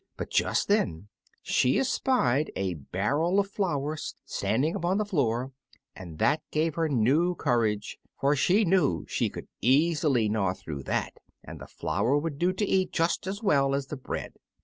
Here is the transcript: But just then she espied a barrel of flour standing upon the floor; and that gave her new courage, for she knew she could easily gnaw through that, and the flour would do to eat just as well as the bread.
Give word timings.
But 0.17 0.31
just 0.31 0.67
then 0.67 1.09
she 1.43 1.77
espied 1.77 2.51
a 2.55 2.73
barrel 2.73 3.39
of 3.39 3.51
flour 3.51 3.95
standing 4.25 4.75
upon 4.75 4.97
the 4.97 5.05
floor; 5.05 5.51
and 5.95 6.17
that 6.17 6.41
gave 6.49 6.73
her 6.73 6.89
new 6.89 7.35
courage, 7.35 7.99
for 8.19 8.35
she 8.35 8.65
knew 8.65 9.05
she 9.07 9.29
could 9.29 9.47
easily 9.61 10.27
gnaw 10.27 10.53
through 10.55 10.85
that, 10.85 11.17
and 11.43 11.61
the 11.61 11.67
flour 11.67 12.17
would 12.17 12.39
do 12.39 12.51
to 12.51 12.65
eat 12.65 12.91
just 12.91 13.27
as 13.27 13.43
well 13.43 13.75
as 13.75 13.85
the 13.89 13.95
bread. 13.95 14.33